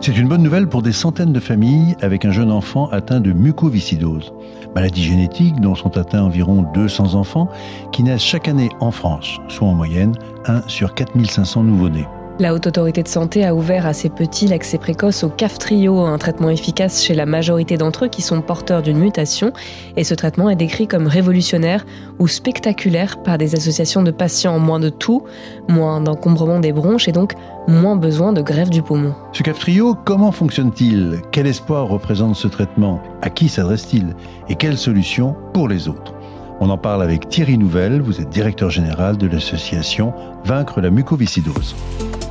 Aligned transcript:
C'est 0.00 0.16
une 0.16 0.28
bonne 0.28 0.42
nouvelle 0.42 0.68
pour 0.68 0.82
des 0.82 0.92
centaines 0.92 1.32
de 1.32 1.40
familles 1.40 1.96
avec 2.00 2.24
un 2.24 2.30
jeune 2.30 2.52
enfant 2.52 2.88
atteint 2.90 3.20
de 3.20 3.32
mucoviscidose, 3.32 4.32
maladie 4.74 5.02
génétique 5.02 5.60
dont 5.60 5.74
sont 5.74 5.98
atteints 5.98 6.22
environ 6.22 6.62
200 6.72 7.14
enfants 7.14 7.48
qui 7.90 8.04
naissent 8.04 8.22
chaque 8.22 8.46
année 8.46 8.70
en 8.80 8.92
France, 8.92 9.38
soit 9.48 9.66
en 9.66 9.74
moyenne 9.74 10.14
1 10.46 10.68
sur 10.68 10.94
4500 10.94 11.64
nouveau-nés. 11.64 12.06
La 12.40 12.54
Haute 12.54 12.68
Autorité 12.68 13.02
de 13.02 13.08
Santé 13.08 13.44
a 13.44 13.52
ouvert 13.52 13.84
à 13.84 13.92
ces 13.92 14.08
petits 14.08 14.46
l'accès 14.46 14.78
précoce 14.78 15.24
au 15.24 15.28
CAF-Trio, 15.28 15.98
un 16.02 16.18
traitement 16.18 16.50
efficace 16.50 17.02
chez 17.02 17.14
la 17.14 17.26
majorité 17.26 17.76
d'entre 17.76 18.04
eux 18.04 18.08
qui 18.08 18.22
sont 18.22 18.40
porteurs 18.42 18.80
d'une 18.80 18.98
mutation. 18.98 19.52
Et 19.96 20.04
ce 20.04 20.14
traitement 20.14 20.48
est 20.48 20.54
décrit 20.54 20.86
comme 20.86 21.08
révolutionnaire 21.08 21.84
ou 22.20 22.28
spectaculaire 22.28 23.24
par 23.24 23.38
des 23.38 23.56
associations 23.56 24.04
de 24.04 24.12
patients. 24.12 24.60
Moins 24.60 24.78
de 24.78 24.88
tout, 24.88 25.24
moins 25.68 26.00
d'encombrement 26.00 26.60
des 26.60 26.72
bronches 26.72 27.08
et 27.08 27.12
donc 27.12 27.34
moins 27.66 27.96
besoin 27.96 28.32
de 28.32 28.40
grève 28.40 28.70
du 28.70 28.82
poumon. 28.82 29.14
Ce 29.32 29.42
CAF-Trio, 29.42 29.96
comment 30.04 30.30
fonctionne-t-il? 30.30 31.22
Quel 31.32 31.48
espoir 31.48 31.88
représente 31.88 32.36
ce 32.36 32.46
traitement? 32.46 33.02
À 33.20 33.30
qui 33.30 33.48
s'adresse-t-il? 33.48 34.14
Et 34.48 34.54
quelles 34.54 34.78
solutions 34.78 35.34
pour 35.52 35.68
les 35.68 35.88
autres? 35.88 36.14
On 36.60 36.70
en 36.70 36.78
parle 36.78 37.02
avec 37.02 37.28
Thierry 37.28 37.58
Nouvelle, 37.58 38.00
vous 38.00 38.20
êtes 38.20 38.30
directeur 38.30 38.70
général 38.70 39.16
de 39.16 39.26
l'association 39.26 40.12
Vaincre 40.44 40.80
la 40.80 40.90
mucoviscidose. 40.90 41.74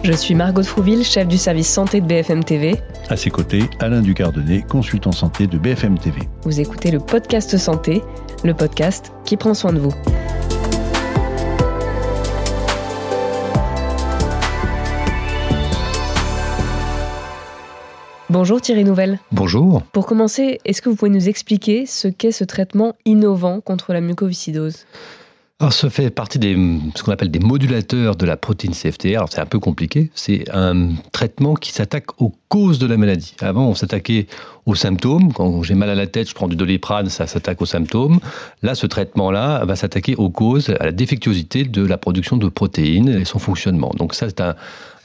Je 0.07 0.13
suis 0.13 0.35
Margot 0.35 0.63
Frouville, 0.63 1.03
chef 1.03 1.27
du 1.27 1.37
service 1.37 1.67
santé 1.67 1.99
de 1.99 2.07
BFM 2.07 2.41
TV. 2.41 2.77
À 3.09 3.17
ses 3.17 3.29
côtés, 3.29 3.63
Alain 3.81 3.99
Ducardonnet, 3.99 4.61
consultant 4.61 5.11
santé 5.11 5.47
de 5.47 5.57
BFM 5.57 5.99
TV. 5.99 6.21
Vous 6.43 6.61
écoutez 6.61 6.91
le 6.91 6.99
podcast 6.99 7.57
santé, 7.57 8.01
le 8.45 8.53
podcast 8.53 9.11
qui 9.25 9.35
prend 9.35 9.53
soin 9.53 9.73
de 9.73 9.79
vous. 9.79 9.91
Bonjour 18.29 18.61
Thierry 18.61 18.85
Nouvelle. 18.85 19.19
Bonjour. 19.33 19.81
Pour 19.91 20.05
commencer, 20.05 20.61
est-ce 20.63 20.81
que 20.81 20.87
vous 20.87 20.95
pouvez 20.95 21.11
nous 21.11 21.27
expliquer 21.27 21.85
ce 21.85 22.07
qu'est 22.07 22.31
ce 22.31 22.45
traitement 22.45 22.95
innovant 23.03 23.59
contre 23.59 23.91
la 23.91 23.99
mucoviscidose? 23.99 24.85
Alors, 25.59 25.73
ça 25.73 25.89
fait 25.89 26.11
partie 26.11 26.37
des 26.37 26.55
ce 26.93 27.01
qu'on 27.01 27.11
appelle 27.11 27.31
des 27.31 27.39
modulateurs 27.39 28.15
de 28.15 28.27
la 28.27 28.37
protéine 28.37 28.73
CFTR. 28.73 29.17
Alors, 29.17 29.29
c'est 29.31 29.41
un 29.41 29.47
peu 29.47 29.57
compliqué. 29.57 30.11
C'est 30.13 30.45
un 30.53 30.91
traitement 31.11 31.55
qui 31.55 31.71
s'attaque 31.71 32.21
aux 32.21 32.31
causes 32.47 32.77
de 32.77 32.85
la 32.85 32.95
maladie. 32.95 33.33
Avant, 33.41 33.67
on 33.69 33.73
s'attaquait 33.73 34.27
aux 34.67 34.75
symptômes. 34.75 35.33
Quand 35.33 35.63
j'ai 35.63 35.73
mal 35.73 35.89
à 35.89 35.95
la 35.95 36.05
tête, 36.05 36.29
je 36.29 36.35
prends 36.35 36.47
du 36.47 36.55
doliprane, 36.55 37.09
ça 37.09 37.25
s'attaque 37.25 37.59
aux 37.59 37.65
symptômes. 37.65 38.19
Là, 38.61 38.75
ce 38.75 38.85
traitement-là 38.85 39.65
va 39.65 39.75
s'attaquer 39.75 40.15
aux 40.15 40.29
causes, 40.29 40.69
à 40.79 40.85
la 40.85 40.91
défectuosité 40.91 41.63
de 41.63 41.83
la 41.83 41.97
production 41.97 42.37
de 42.37 42.49
protéines 42.49 43.09
et 43.09 43.25
son 43.25 43.39
fonctionnement. 43.39 43.91
Donc, 43.97 44.13
ça, 44.13 44.29
c'est 44.29 44.41
un, 44.41 44.55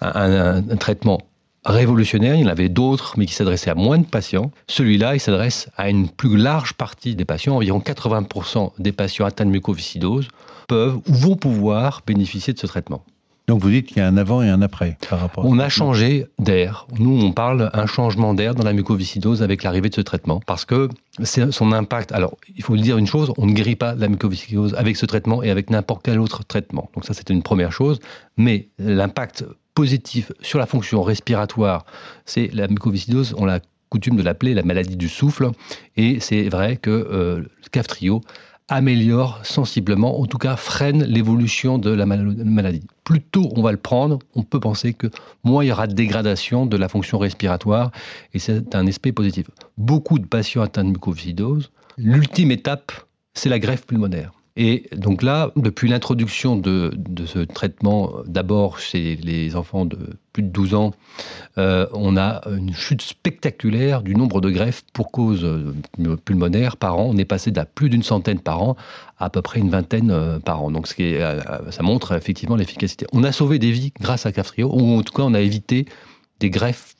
un 0.02 0.76
traitement 0.76 1.22
révolutionnaire. 1.64 2.34
Il 2.34 2.42
y 2.42 2.44
en 2.44 2.48
avait 2.48 2.68
d'autres, 2.68 3.14
mais 3.16 3.26
qui 3.26 3.34
s'adressaient 3.34 3.70
à 3.70 3.74
moins 3.74 3.98
de 3.98 4.06
patients. 4.06 4.50
Celui-là, 4.66 5.14
il 5.14 5.20
s'adresse 5.20 5.68
à 5.76 5.90
une 5.90 6.08
plus 6.08 6.36
large 6.36 6.74
partie 6.74 7.14
des 7.14 7.24
patients. 7.24 7.56
Environ 7.56 7.78
80% 7.78 8.72
des 8.78 8.92
patients 8.92 9.26
atteints 9.26 9.46
de 9.46 9.50
mucoviscidose 9.50 10.28
peuvent 10.68 10.98
ou 11.08 11.12
vont 11.12 11.36
pouvoir 11.36 12.02
bénéficier 12.06 12.52
de 12.52 12.58
ce 12.58 12.66
traitement. 12.66 13.04
Donc 13.48 13.60
vous 13.60 13.70
dites 13.70 13.86
qu'il 13.86 13.98
y 13.98 14.00
a 14.00 14.06
un 14.06 14.16
avant 14.16 14.40
et 14.42 14.48
un 14.48 14.62
après 14.62 14.96
par 15.10 15.20
rapport. 15.20 15.44
On 15.44 15.58
a 15.58 15.68
changé 15.68 16.26
d'air. 16.38 16.86
Nous, 16.98 17.20
on 17.20 17.32
parle 17.32 17.70
un 17.72 17.86
changement 17.86 18.34
d'air 18.34 18.54
dans 18.54 18.62
la 18.62 18.72
mucoviscidose 18.72 19.42
avec 19.42 19.64
l'arrivée 19.64 19.88
de 19.88 19.94
ce 19.94 20.00
traitement, 20.00 20.40
parce 20.46 20.64
que 20.64 20.88
c'est 21.22 21.50
son 21.50 21.72
impact. 21.72 22.12
Alors, 22.12 22.36
il 22.56 22.62
faut 22.62 22.76
dire 22.76 22.98
une 22.98 23.06
chose 23.06 23.32
on 23.36 23.46
ne 23.46 23.52
guérit 23.52 23.76
pas 23.76 23.94
la 23.94 24.08
mucoviscidose 24.08 24.74
avec 24.74 24.96
ce 24.96 25.06
traitement 25.06 25.42
et 25.42 25.50
avec 25.50 25.70
n'importe 25.70 26.02
quel 26.04 26.20
autre 26.20 26.44
traitement. 26.44 26.88
Donc 26.94 27.04
ça, 27.04 27.14
c'était 27.14 27.34
une 27.34 27.42
première 27.42 27.72
chose. 27.72 27.98
Mais 28.36 28.68
l'impact 28.78 29.44
positif 29.74 30.32
sur 30.40 30.58
la 30.58 30.66
fonction 30.66 31.02
respiratoire, 31.02 31.84
c'est 32.24 32.50
la 32.52 32.68
mucoviscidose, 32.68 33.34
on 33.38 33.48
a 33.48 33.60
coutume 33.88 34.16
de 34.16 34.22
l'appeler 34.22 34.54
la 34.54 34.62
maladie 34.62 34.96
du 34.96 35.08
souffle, 35.08 35.50
et 35.96 36.18
c'est 36.20 36.48
vrai 36.48 36.76
que 36.78 36.90
euh, 36.90 37.40
le 37.40 37.68
CAF-trio 37.70 38.22
améliore 38.68 39.44
sensiblement, 39.44 40.18
en 40.18 40.24
tout 40.24 40.38
cas 40.38 40.56
freine 40.56 41.04
l'évolution 41.04 41.76
de 41.76 41.90
la 41.90 42.06
maladie. 42.06 42.86
Plus 43.04 43.20
tôt 43.20 43.52
on 43.54 43.60
va 43.60 43.70
le 43.70 43.76
prendre, 43.76 44.18
on 44.34 44.44
peut 44.44 44.60
penser 44.60 44.94
que 44.94 45.08
moins 45.44 45.62
il 45.62 45.68
y 45.68 45.72
aura 45.72 45.86
de 45.86 45.92
dégradation 45.92 46.64
de 46.64 46.76
la 46.78 46.88
fonction 46.88 47.18
respiratoire, 47.18 47.90
et 48.32 48.38
c'est 48.38 48.74
un 48.74 48.86
aspect 48.86 49.12
positif. 49.12 49.46
Beaucoup 49.76 50.18
de 50.18 50.26
patients 50.26 50.62
atteints 50.62 50.84
de 50.84 50.90
mucoviscidose, 50.90 51.70
l'ultime 51.98 52.50
étape, 52.50 52.92
c'est 53.34 53.50
la 53.50 53.58
greffe 53.58 53.86
pulmonaire. 53.86 54.32
Et 54.56 54.88
donc 54.94 55.22
là, 55.22 55.50
depuis 55.56 55.88
l'introduction 55.88 56.56
de, 56.56 56.92
ce 57.26 57.38
traitement, 57.38 58.12
d'abord 58.26 58.78
chez 58.78 59.16
les 59.16 59.56
enfants 59.56 59.86
de 59.86 59.98
plus 60.34 60.42
de 60.42 60.48
12 60.48 60.74
ans, 60.74 60.92
euh, 61.56 61.86
on 61.92 62.16
a 62.18 62.42
une 62.50 62.74
chute 62.74 63.00
spectaculaire 63.00 64.02
du 64.02 64.14
nombre 64.14 64.40
de 64.42 64.50
greffes 64.50 64.84
pour 64.92 65.10
cause 65.10 65.44
euh, 65.44 65.74
pulmonaire 66.24 66.76
par 66.76 66.98
an. 66.98 67.10
On 67.10 67.16
est 67.16 67.24
passé 67.24 67.50
d'à 67.50 67.64
plus 67.64 67.88
d'une 67.88 68.02
centaine 68.02 68.40
par 68.40 68.62
an 68.62 68.76
à 69.18 69.26
à 69.26 69.30
peu 69.30 69.40
près 69.40 69.60
une 69.60 69.70
vingtaine 69.70 70.10
euh, 70.10 70.38
par 70.38 70.62
an. 70.62 70.70
Donc 70.70 70.86
ça 70.86 71.82
montre 71.82 72.12
effectivement 72.12 72.56
l'efficacité. 72.56 73.06
On 73.12 73.24
a 73.24 73.32
sauvé 73.32 73.58
des 73.58 73.70
vies 73.70 73.92
grâce 74.00 74.26
à 74.26 74.32
Cafrio, 74.32 74.70
ou 74.70 74.98
en 74.98 75.02
tout 75.02 75.14
cas 75.14 75.22
on 75.22 75.32
a 75.32 75.40
évité 75.40 75.86
des 76.40 76.50
greffes 76.50 76.94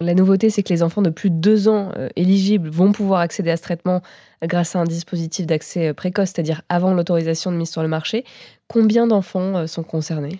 La 0.00 0.14
nouveauté, 0.14 0.50
c'est 0.50 0.62
que 0.62 0.72
les 0.72 0.82
enfants 0.82 1.02
de 1.02 1.10
plus 1.10 1.30
de 1.30 1.36
2 1.36 1.68
ans 1.68 1.92
euh, 1.96 2.08
éligibles 2.16 2.68
vont 2.68 2.90
pouvoir 2.90 3.20
accéder 3.20 3.50
à 3.50 3.56
ce 3.56 3.62
traitement 3.62 4.02
grâce 4.42 4.74
à 4.74 4.80
un 4.80 4.84
dispositif 4.84 5.46
d'accès 5.46 5.88
euh, 5.88 5.94
précoce, 5.94 6.30
c'est-à-dire 6.30 6.62
avant 6.68 6.94
l'autorisation 6.94 7.52
de 7.52 7.56
mise 7.56 7.70
sur 7.70 7.82
le 7.82 7.88
marché. 7.88 8.24
Combien 8.66 9.06
d'enfants 9.06 9.56
euh, 9.56 9.66
sont 9.66 9.82
concernés? 9.82 10.38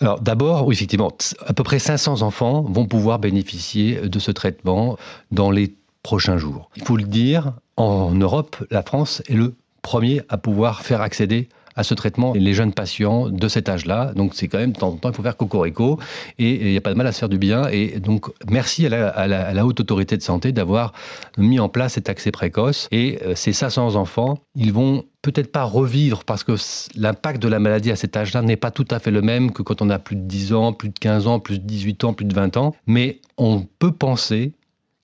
Alors 0.00 0.20
d'abord, 0.20 0.66
oui, 0.66 0.74
effectivement, 0.74 1.12
à 1.46 1.52
peu 1.52 1.62
près 1.62 1.78
500 1.78 2.22
enfants 2.22 2.62
vont 2.62 2.86
pouvoir 2.86 3.18
bénéficier 3.18 4.00
de 4.08 4.18
ce 4.18 4.30
traitement 4.30 4.96
dans 5.30 5.50
les 5.50 5.74
prochains 6.02 6.38
jours. 6.38 6.70
Il 6.76 6.84
faut 6.84 6.96
le 6.96 7.04
dire, 7.04 7.54
en 7.76 8.12
Europe, 8.12 8.56
la 8.70 8.82
France 8.82 9.22
est 9.28 9.34
le 9.34 9.54
premier 9.82 10.22
à 10.28 10.38
pouvoir 10.38 10.82
faire 10.82 11.02
accéder 11.02 11.48
à 11.78 11.84
ce 11.84 11.94
traitement 11.94 12.34
les 12.34 12.54
jeunes 12.54 12.72
patients 12.72 13.28
de 13.28 13.48
cet 13.48 13.68
âge-là. 13.68 14.12
Donc 14.16 14.32
c'est 14.34 14.48
quand 14.48 14.58
même, 14.58 14.72
de 14.72 14.78
temps 14.78 14.88
en 14.88 14.96
temps, 14.96 15.10
il 15.10 15.14
faut 15.14 15.22
faire 15.22 15.36
cocorico 15.36 15.98
et 16.38 16.66
il 16.66 16.70
n'y 16.72 16.76
a 16.76 16.80
pas 16.80 16.90
de 16.90 16.96
mal 16.96 17.06
à 17.06 17.12
se 17.12 17.20
faire 17.20 17.28
du 17.28 17.38
bien. 17.38 17.68
Et 17.68 18.00
donc 18.00 18.26
merci 18.50 18.84
à 18.86 19.26
la, 19.26 19.66
haute 19.66 19.78
autorité 19.78 20.16
de 20.16 20.22
santé 20.22 20.50
d'avoir 20.50 20.92
mis 21.38 21.60
en 21.60 21.68
place 21.68 21.92
cet 21.92 22.08
accès 22.08 22.32
précoce. 22.32 22.88
Et 22.90 23.20
euh, 23.24 23.34
ces 23.36 23.52
500 23.52 23.94
enfants, 23.94 24.38
ils 24.56 24.72
vont 24.72 25.04
peut-être 25.22 25.52
pas 25.52 25.62
revivre 25.62 26.24
parce 26.24 26.42
que 26.42 26.56
l'impact 26.96 27.40
de 27.40 27.48
la 27.48 27.60
maladie 27.60 27.92
à 27.92 27.96
cet 27.96 28.16
âge-là 28.16 28.42
n'est 28.42 28.56
pas 28.56 28.72
tout 28.72 28.86
à 28.90 28.98
fait 28.98 29.12
le 29.12 29.22
même 29.22 29.52
que 29.52 29.62
quand 29.62 29.80
on 29.80 29.88
a 29.88 30.00
plus 30.00 30.16
de 30.16 30.22
10 30.22 30.54
ans, 30.54 30.72
plus 30.72 30.88
de 30.88 30.98
15 30.98 31.28
ans, 31.28 31.38
plus 31.38 31.60
de 31.60 31.64
18 31.64 32.04
ans, 32.04 32.12
plus 32.12 32.26
de 32.26 32.34
20 32.34 32.56
ans. 32.56 32.74
Mais 32.86 33.20
on 33.36 33.60
peut 33.78 33.92
penser 33.92 34.52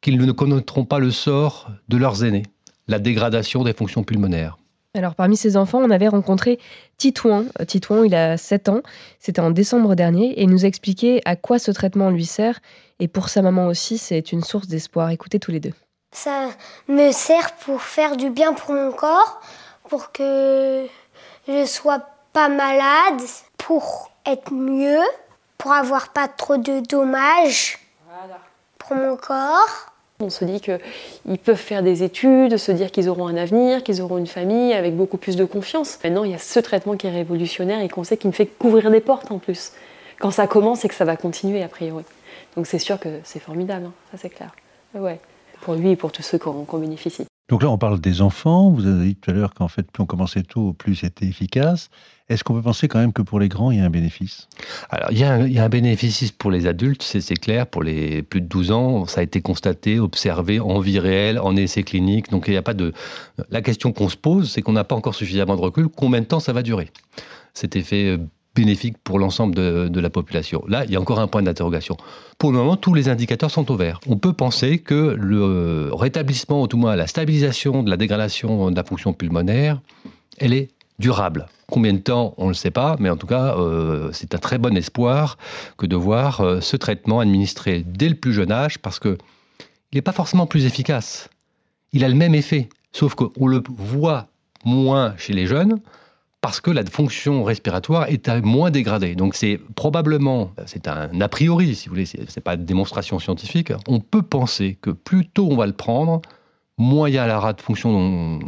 qu'ils 0.01 0.19
ne 0.19 0.33
connaîtront 0.33 0.85
pas 0.85 0.99
le 0.99 1.13
sort 1.13 1.71
de 1.89 1.97
leurs 1.97 2.25
aînés, 2.25 2.43
la 2.89 2.99
dégradation 2.99 3.63
des 3.63 3.73
fonctions 3.75 4.03
pulmonaires. 4.03 4.59
Alors 4.97 5.17
parmi 5.17 5.37
ces 5.37 5.57
enfants, 5.57 5.81
on 5.83 5.91
avait 5.91 6.09
rencontré 6.09 6.61
Titouan. 6.99 7.47
Euh, 7.61 7.65
Titouan, 7.65 8.05
il 8.05 8.15
a 8.15 8.37
7 8.37 8.69
ans. 8.69 8.81
C'était 9.19 9.41
en 9.41 9.51
décembre 9.51 9.97
dernier 9.97 10.31
et 10.39 10.43
il 10.43 10.51
nous 10.51 10.65
a 10.65 10.69
expliqué 10.69 11.21
à 11.25 11.35
quoi 11.35 11.59
ce 11.59 11.73
traitement 11.73 12.11
lui 12.11 12.25
sert. 12.25 12.61
Et 13.01 13.09
pour 13.09 13.29
sa 13.29 13.43
maman 13.43 13.67
aussi, 13.67 13.99
c'est 13.99 14.31
une 14.31 14.45
source 14.45 14.69
d'espoir. 14.69 15.11
Écoutez 15.11 15.41
tous 15.41 15.51
les 15.51 15.59
deux. 15.59 15.73
Ça 16.13 16.49
me 16.87 17.11
sert 17.11 17.53
pour 17.57 17.83
faire 17.83 18.17
du 18.17 18.31
bien 18.31 18.53
pour 18.53 18.73
mon 18.73 18.93
corps, 18.93 19.41
pour 19.89 20.13
que 20.13 20.87
je 21.49 21.67
sois 21.67 22.07
pas 22.33 22.49
malade, 22.49 23.21
pour 23.59 24.13
être 24.25 24.53
mieux, 24.53 25.03
pour 25.59 25.73
avoir 25.73 26.13
pas 26.13 26.29
trop 26.29 26.57
de 26.57 26.81
dommages 26.89 27.79
pour 28.79 28.97
mon 28.97 29.17
corps. 29.17 29.94
On 30.25 30.31
se 30.31 30.45
dit 30.45 30.61
qu'ils 30.61 31.39
peuvent 31.39 31.57
faire 31.57 31.83
des 31.83 32.03
études, 32.03 32.57
se 32.57 32.73
dire 32.73 32.91
qu'ils 32.91 33.09
auront 33.09 33.27
un 33.27 33.37
avenir, 33.37 33.83
qu'ils 33.83 34.03
auront 34.03 34.19
une 34.19 34.27
famille 34.27 34.73
avec 34.73 34.97
beaucoup 34.97 35.19
plus 35.19 35.37
de 35.37 35.45
confiance. 35.45 35.99
Maintenant, 36.03 36.25
il 36.25 36.33
y 36.33 36.35
a 36.35 36.39
ce 36.39 36.59
traitement 36.59 36.97
qui 36.97 37.07
est 37.07 37.11
révolutionnaire 37.11 37.81
et 37.81 37.89
qu'on 37.89 38.05
sait 38.05 38.17
qu'il 38.17 38.31
ne 38.31 38.35
fait 38.35 38.47
qu'ouvrir 38.47 38.91
des 38.91 39.01
portes 39.01 39.31
en 39.31 39.39
plus. 39.39 39.73
Quand 40.19 40.31
ça 40.31 40.47
commence, 40.47 40.81
c'est 40.81 40.89
que 40.89 40.95
ça 40.95 41.05
va 41.05 41.17
continuer 41.17 41.63
a 41.63 41.69
priori. 41.69 42.05
Donc 42.57 42.67
c'est 42.67 42.79
sûr 42.79 42.99
que 42.99 43.21
c'est 43.25 43.41
formidable, 43.41 43.87
hein. 43.87 43.93
ça 44.11 44.19
c'est 44.19 44.31
clair. 44.31 44.55
Ouais. 44.95 45.21
Pour 45.61 45.75
lui 45.75 45.91
et 45.91 45.97
pour 45.97 46.13
tous 46.13 46.23
ceux 46.23 46.39
qui 46.39 46.49
en, 46.49 46.67
bénéficient. 46.79 47.27
Donc 47.49 47.63
là, 47.63 47.71
on 47.71 47.79
parle 47.79 48.01
des 48.01 48.23
enfants. 48.23 48.71
Vous 48.71 48.87
avez 48.87 49.07
dit 49.07 49.17
tout 49.17 49.31
à 49.31 49.35
l'heure 49.35 49.55
qu'en 49.55 49.69
fait, 49.69 49.91
plus 49.91 50.03
on 50.03 50.07
commençait 50.07 50.43
tôt, 50.43 50.73
plus 50.73 50.97
c'était 50.97 51.27
efficace. 51.27 51.91
Est-ce 52.31 52.43
qu'on 52.43 52.55
peut 52.55 52.63
penser 52.63 52.89
quand 52.89 52.99
même 52.99 53.13
que 53.13 53.21
pour 53.21 53.39
les 53.39 53.49
grands, 53.49 53.71
il 53.71 53.79
y 53.79 53.81
a 53.81 53.85
un 53.85 53.91
bénéfice? 53.91 54.49
Alors, 54.89 55.11
il 55.13 55.19
y, 55.19 55.25
a 55.25 55.35
un, 55.35 55.69
bénéfice 55.69 56.33
pour 56.33 56.51
les 56.51 56.67
adultes, 56.67 57.03
c'est 57.03 57.37
clair. 57.37 57.67
Pour 57.67 57.83
les 57.83 58.23
plus 58.23 58.41
de 58.41 58.47
12 58.47 58.71
ans, 58.71 59.05
ça 59.05 59.21
a 59.21 59.23
été 59.23 59.43
constaté, 59.43 59.99
observé 59.99 60.59
en 60.59 60.79
vie 60.79 60.99
réelle, 60.99 61.39
en 61.39 61.55
essai 61.55 61.83
clinique. 61.83 62.31
Donc, 62.31 62.45
il 62.47 62.53
n'y 62.53 62.57
a 62.57 62.63
pas 62.63 62.73
de. 62.73 62.95
La 63.51 63.61
question 63.61 63.93
qu'on 63.93 64.09
se 64.09 64.17
pose, 64.17 64.51
c'est 64.51 64.63
qu'on 64.63 64.73
n'a 64.73 64.85
pas 64.85 64.95
encore 64.95 65.15
suffisamment 65.15 65.55
de 65.55 65.61
recul. 65.61 65.89
Combien 65.89 66.21
de 66.21 66.27
temps 66.27 66.41
ça 66.41 66.55
va 66.55 66.63
durer? 66.63 66.91
Cet 67.53 67.77
effet 67.77 68.07
euh, 68.07 68.19
bénéfique 68.55 68.97
pour 69.05 69.19
l'ensemble 69.19 69.55
de, 69.55 69.89
de, 69.89 70.01
la 70.01 70.09
population. 70.09 70.65
Là, 70.67 70.87
il 70.87 70.93
y 70.93 70.97
a 70.97 71.01
encore 71.03 71.21
un 71.21 71.27
point 71.27 71.43
d'interrogation. 71.43 71.99
Pour 72.39 72.53
le 72.53 72.57
moment, 72.57 72.79
tous 72.79 72.95
les 72.95 73.11
indicateurs 73.11 73.51
sont 73.51 73.71
au 73.71 73.77
vert. 73.77 74.01
On 74.07 74.17
peut 74.17 74.33
penser 74.33 74.79
que 74.79 75.15
le 75.19 75.91
rétablissement, 75.93 76.63
ou 76.63 76.69
tout 76.69 76.79
moins 76.79 76.97
la 76.97 77.07
stabilisation 77.07 77.83
de 77.83 77.91
la 77.91 77.99
dégradation 77.99 78.71
de 78.71 78.77
la 78.77 78.85
fonction 78.85 79.13
pulmonaire, 79.13 79.83
elle 80.39 80.55
est 80.55 80.71
durable. 80.99 81.47
Combien 81.71 81.93
de 81.93 81.99
temps, 81.99 82.35
on 82.37 82.45
ne 82.45 82.49
le 82.51 82.55
sait 82.55 82.71
pas, 82.71 82.97
mais 83.01 83.11
en 83.11 83.17
tout 83.17 83.27
cas, 83.27 83.57
euh, 83.57 84.11
c'est 84.13 84.35
un 84.35 84.39
très 84.39 84.59
bon 84.59 84.77
espoir 84.77 85.39
que 85.77 85.87
de 85.87 85.97
voir 85.97 86.41
euh, 86.41 86.61
ce 86.61 86.77
traitement 86.77 87.21
administré 87.21 87.85
dès 87.87 88.09
le 88.09 88.15
plus 88.15 88.33
jeune 88.33 88.53
âge, 88.53 88.79
parce 88.79 89.01
qu'il 89.01 89.17
n'est 89.93 90.03
pas 90.03 90.13
forcément 90.13 90.47
plus 90.47 90.67
efficace. 90.67 91.29
Il 91.93 92.05
a 92.05 92.09
le 92.09 92.15
même 92.15 92.35
effet, 92.35 92.69
sauf 92.93 93.15
qu'on 93.15 93.47
le 93.47 93.63
voit 93.69 94.29
moins 94.65 95.15
chez 95.17 95.33
les 95.33 95.47
jeunes, 95.47 95.81
parce 96.41 96.61
que 96.61 96.71
la 96.71 96.85
fonction 96.85 97.43
respiratoire 97.43 98.09
est 98.09 98.29
moins 98.45 98.71
dégradée. 98.71 99.15
Donc 99.15 99.35
c'est 99.35 99.59
probablement, 99.77 100.53
c'est 100.67 100.89
un 100.89 101.21
a 101.21 101.29
priori, 101.29 101.75
si 101.75 101.89
vous 101.89 101.95
voulez, 101.95 102.05
c'est 102.05 102.43
pas 102.43 102.55
une 102.55 102.67
démonstration 102.67 103.19
scientifique, 103.19 103.73
on 103.89 103.99
peut 103.99 104.23
penser 104.23 104.77
que 104.81 104.91
plus 104.91 105.27
tôt 105.27 105.49
on 105.51 105.57
va 105.57 105.67
le 105.67 105.73
prendre, 105.73 106.21
moins 106.79 107.09
il 107.09 107.15
y 107.15 107.19
a 107.19 107.27
la 107.27 107.39
rate 107.39 107.61
fonction 107.61 108.41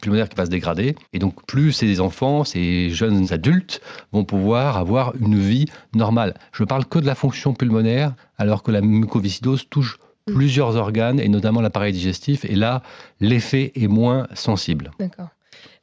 pulmonaire 0.00 0.28
qui 0.28 0.36
va 0.36 0.46
se 0.46 0.50
dégrader. 0.50 0.94
Et 1.12 1.18
donc, 1.18 1.44
plus 1.46 1.72
ces 1.72 2.00
enfants, 2.00 2.44
ces 2.44 2.90
jeunes 2.90 3.32
adultes 3.32 3.80
vont 4.12 4.24
pouvoir 4.24 4.76
avoir 4.76 5.14
une 5.16 5.38
vie 5.38 5.66
normale. 5.94 6.34
Je 6.52 6.62
ne 6.62 6.68
parle 6.68 6.86
que 6.86 6.98
de 6.98 7.06
la 7.06 7.14
fonction 7.14 7.54
pulmonaire, 7.54 8.14
alors 8.38 8.62
que 8.62 8.70
la 8.70 8.80
mucoviscidose 8.80 9.68
touche 9.68 9.98
plusieurs 10.26 10.74
organes, 10.76 11.20
et 11.20 11.28
notamment 11.28 11.60
l'appareil 11.60 11.92
digestif. 11.92 12.44
Et 12.44 12.56
là, 12.56 12.82
l'effet 13.20 13.72
est 13.76 13.86
moins 13.86 14.26
sensible. 14.34 14.90
D'accord. 14.98 15.28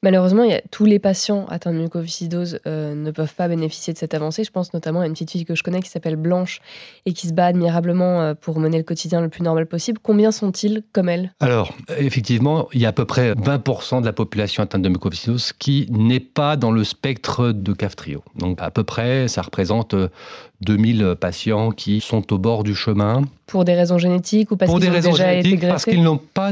Malheureusement, 0.04 0.44
tous 0.70 0.84
les 0.84 1.00
patients 1.00 1.46
atteints 1.48 1.72
de 1.72 1.78
mucoviscidose 1.78 2.60
euh, 2.68 2.94
ne 2.94 3.10
peuvent 3.12 3.34
pas 3.34 3.48
bénéficier 3.48 3.94
de 3.94 3.98
cette 3.98 4.14
avancée. 4.14 4.44
Je 4.44 4.52
pense 4.52 4.74
notamment 4.74 5.00
à 5.00 5.08
une 5.08 5.14
petite 5.14 5.32
fille 5.32 5.46
que 5.46 5.56
je 5.56 5.64
connais 5.64 5.82
qui 5.82 5.90
s'appelle 5.90 6.18
Blanche 6.18 6.60
et 7.06 7.14
qui 7.14 7.28
se 7.28 7.34
bat 7.34 7.46
admirablement 7.46 8.20
euh, 8.20 8.34
pour 8.34 8.60
mener 8.60 8.78
le 8.78 8.84
quotidien 8.84 9.22
le 9.22 9.30
plus 9.30 9.44
normal 9.44 9.66
possible. 9.66 10.00
Combien 10.04 10.34
sont-ils 10.34 10.84
comme 10.92 11.08
elle? 11.08 11.32
Alors, 11.40 11.74
effectivement, 11.98 12.68
il 12.74 12.82
y 12.82 12.86
a 12.86 12.90
à 12.90 12.92
peu 12.92 13.06
près 13.06 13.32
20% 13.32 14.02
de 14.02 14.06
la 14.06 14.12
population 14.12 14.62
atteinte 14.62 14.82
de 14.82 14.90
mucoviscidose 14.90 15.54
qui 15.54 15.88
n'est 15.90 16.20
pas 16.20 16.58
dans 16.58 16.72
le 16.72 16.84
spectre 16.84 17.54
de 17.54 17.72
CAF-TRIO. 17.72 18.24
Donc, 18.36 18.62
à 18.62 18.72
peu 18.72 18.84
près, 18.84 19.30
ça 19.30 19.42
représente 19.42 19.96
2000 20.60 21.02
euh, 21.02 21.16
patients 21.16 21.72
qui 21.72 22.02
sont 22.02 22.34
au 22.34 22.38
bord 22.38 22.64
du 22.64 22.76
chemin. 22.76 23.22
Pour 23.46 23.64
des 23.64 23.74
raisons 23.74 24.00
génétiques 24.00 24.52
ou 24.52 24.58
parce 24.58 24.70
qu'ils 24.70 24.90
ont 24.90 25.00
déjà 25.00 25.34
été 25.34 25.56
greffés 25.56 25.68
Parce 25.70 25.86
qu'ils 25.86 26.04
n'ont 26.04 26.18
pas 26.18 26.52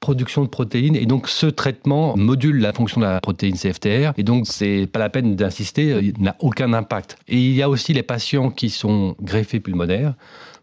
production 0.00 0.42
de 0.42 0.48
protéines. 0.48 0.96
Et 0.96 1.06
donc, 1.06 1.28
ce 1.28 1.46
traitement 1.46 2.16
module 2.16 2.58
la 2.58 2.72
fonction 2.72 3.00
de 3.00 3.06
la 3.06 3.20
protéine 3.20 3.56
CFTR. 3.56 4.12
Et 4.16 4.22
donc, 4.22 4.46
c'est 4.46 4.88
pas 4.90 4.98
la 4.98 5.10
peine 5.10 5.36
d'insister, 5.36 5.92
euh, 5.92 6.02
il 6.02 6.20
n'a 6.22 6.36
aucun 6.40 6.72
impact. 6.72 7.16
Et 7.28 7.36
il 7.36 7.54
y 7.54 7.62
a 7.62 7.68
aussi 7.68 7.92
les 7.92 8.02
patients 8.02 8.50
qui 8.50 8.70
sont 8.70 9.14
greffés 9.20 9.60
pulmonaires, 9.60 10.14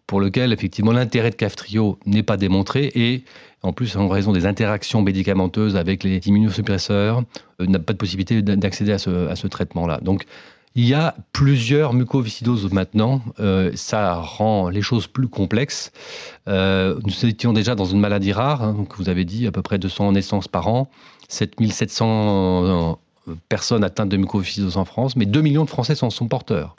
pour 0.07 0.21
lesquels, 0.21 0.53
effectivement, 0.53 0.91
l'intérêt 0.91 1.29
de 1.29 1.35
Caftrio 1.35 1.99
n'est 2.05 2.23
pas 2.23 2.37
démontré. 2.37 2.91
Et 2.95 3.23
en 3.61 3.73
plus, 3.73 3.95
en 3.95 4.07
raison 4.07 4.31
des 4.31 4.45
interactions 4.45 5.01
médicamenteuses 5.01 5.75
avec 5.75 6.03
les 6.03 6.19
immunosuppresseurs, 6.25 7.23
euh, 7.61 7.67
n'a 7.67 7.79
pas 7.79 7.93
de 7.93 7.97
possibilité 7.97 8.41
d'accéder 8.41 8.93
à 8.93 8.97
ce, 8.97 9.27
à 9.27 9.35
ce 9.35 9.47
traitement-là. 9.47 9.99
Donc, 10.01 10.25
il 10.77 10.87
y 10.87 10.93
a 10.93 11.15
plusieurs 11.33 11.93
mucoviscidoses 11.93 12.71
maintenant. 12.71 13.21
Euh, 13.39 13.71
ça 13.73 14.13
rend 14.13 14.69
les 14.69 14.83
choses 14.83 15.07
plus 15.07 15.27
complexes. 15.27 15.91
Euh, 16.47 16.99
nous 17.03 17.25
étions 17.25 17.51
déjà 17.51 17.73
dans 17.73 17.85
une 17.85 17.99
maladie 17.99 18.31
rare, 18.31 18.63
hein, 18.63 18.85
vous 18.95 19.09
avez 19.09 19.25
dit 19.25 19.47
à 19.47 19.51
peu 19.51 19.63
près 19.63 19.79
200 19.79 20.11
naissances 20.11 20.47
par 20.47 20.67
an, 20.67 20.89
7700 21.29 22.99
personnes 23.49 23.83
atteintes 23.83 24.09
de 24.09 24.17
mucoviscidose 24.17 24.77
en 24.77 24.85
France, 24.85 25.15
mais 25.15 25.25
2 25.25 25.41
millions 25.41 25.65
de 25.65 25.69
Français 25.69 26.03
en 26.03 26.09
sont 26.09 26.27
porteurs. 26.27 26.75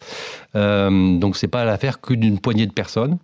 Euh, 0.56 1.18
donc 1.18 1.36
c'est 1.36 1.48
pas 1.48 1.64
l'affaire 1.64 2.00
que 2.00 2.14
d'une 2.14 2.38
poignée 2.38 2.66
de 2.66 2.72
personnes. 2.72 3.18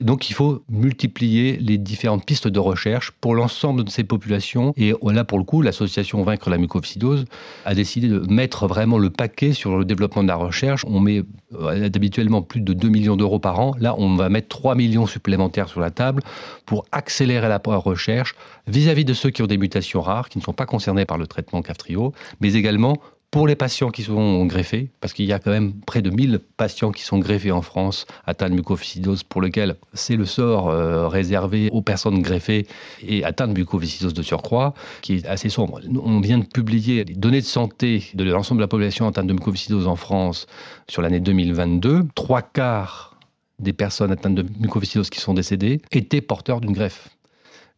Donc 0.00 0.30
il 0.30 0.32
faut 0.34 0.62
multiplier 0.68 1.56
les 1.56 1.78
différentes 1.78 2.24
pistes 2.24 2.48
de 2.48 2.58
recherche 2.58 3.10
pour 3.20 3.34
l'ensemble 3.34 3.84
de 3.84 3.90
ces 3.90 4.04
populations. 4.04 4.72
Et 4.76 4.94
là, 5.02 5.24
pour 5.24 5.38
le 5.38 5.44
coup, 5.44 5.62
l'association 5.62 6.22
Vaincre 6.22 6.50
la 6.50 6.58
mucoviscidose 6.58 7.24
a 7.64 7.74
décidé 7.74 8.08
de 8.08 8.20
mettre 8.32 8.66
vraiment 8.66 8.98
le 8.98 9.10
paquet 9.10 9.52
sur 9.52 9.76
le 9.76 9.84
développement 9.84 10.22
de 10.22 10.28
la 10.28 10.36
recherche. 10.36 10.84
On 10.86 11.00
met 11.00 11.22
euh, 11.54 11.86
habituellement 11.86 12.42
plus 12.42 12.60
de 12.60 12.72
2 12.72 12.88
millions 12.88 13.16
d'euros 13.16 13.38
par 13.38 13.60
an. 13.60 13.74
Là, 13.78 13.94
on 13.98 14.16
va 14.16 14.28
mettre 14.28 14.48
3 14.48 14.74
millions 14.74 15.06
supplémentaires 15.06 15.68
sur 15.68 15.80
la 15.80 15.90
table 15.90 16.22
pour 16.64 16.84
accélérer 16.92 17.48
la 17.48 17.60
recherche 17.74 18.34
vis-à-vis 18.66 19.04
de 19.04 19.14
ceux 19.14 19.30
qui 19.30 19.42
ont 19.42 19.46
des 19.46 19.58
mutations 19.58 20.00
rares, 20.00 20.28
qui 20.28 20.38
ne 20.38 20.42
sont 20.42 20.52
pas 20.52 20.66
concernés 20.66 21.04
par 21.04 21.18
le 21.18 21.26
traitement 21.26 21.62
CAF-TRIO, 21.62 22.12
mais 22.40 22.50
également 22.66 22.96
pour 23.30 23.46
les 23.46 23.54
patients 23.54 23.90
qui 23.90 24.02
sont 24.02 24.46
greffés, 24.46 24.88
parce 25.00 25.12
qu'il 25.12 25.26
y 25.26 25.32
a 25.32 25.38
quand 25.38 25.50
même 25.50 25.74
près 25.86 26.00
de 26.00 26.10
1000 26.10 26.40
patients 26.56 26.90
qui 26.90 27.02
sont 27.02 27.18
greffés 27.18 27.52
en 27.52 27.60
France 27.60 28.06
atteints 28.24 28.48
de 28.48 28.54
mucoviscidose, 28.54 29.22
pour 29.24 29.40
lequel 29.40 29.76
c'est 29.92 30.16
le 30.16 30.24
sort 30.24 30.68
euh, 30.68 31.06
réservé 31.06 31.68
aux 31.70 31.82
personnes 31.82 32.22
greffées 32.22 32.66
et 33.06 33.24
atteintes 33.24 33.52
de 33.52 33.58
mucoviscidose 33.58 34.14
de 34.14 34.22
surcroît, 34.22 34.74
qui 35.02 35.16
est 35.16 35.26
assez 35.26 35.48
sombre. 35.48 35.80
On 36.02 36.20
vient 36.20 36.38
de 36.38 36.46
publier 36.46 37.04
les 37.04 37.14
données 37.14 37.40
de 37.40 37.46
santé 37.46 38.04
de 38.14 38.24
l'ensemble 38.24 38.60
de 38.60 38.64
la 38.64 38.68
population 38.68 39.06
atteinte 39.06 39.26
de 39.26 39.34
mucoviscidose 39.34 39.86
en 39.86 39.96
France 39.96 40.46
sur 40.88 41.02
l'année 41.02 41.20
2022. 41.20 42.04
Trois 42.14 42.42
quarts 42.42 43.16
des 43.58 43.72
personnes 43.72 44.12
atteintes 44.12 44.34
de 44.34 44.46
mucoviscidose 44.60 45.10
qui 45.10 45.20
sont 45.20 45.34
décédées 45.34 45.80
étaient 45.92 46.20
porteurs 46.20 46.60
d'une 46.60 46.72
greffe. 46.72 47.15